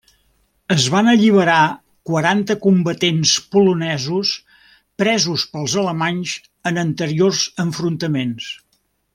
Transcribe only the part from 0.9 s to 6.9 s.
van alliberar quaranta combatents polonesos presos pels alemanys en